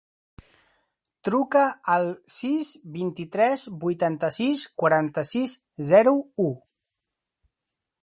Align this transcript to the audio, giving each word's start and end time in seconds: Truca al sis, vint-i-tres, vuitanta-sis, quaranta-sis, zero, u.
Truca 1.29 1.61
al 1.97 2.07
sis, 2.37 2.73
vint-i-tres, 2.97 3.67
vuitanta-sis, 3.85 4.67
quaranta-sis, 4.85 5.57
zero, 5.93 6.19
u. 6.49 6.53